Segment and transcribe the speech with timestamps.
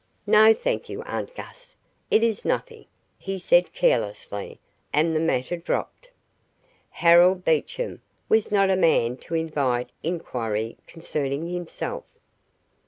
[0.25, 1.77] "No, thank you, aunt Gus.
[2.09, 2.85] It is nothing,"
[3.19, 4.59] he said carelessly,
[4.91, 6.09] and the matter dropped.
[6.89, 12.05] Harold Beecham was not a man to invite inquiry concerning himself.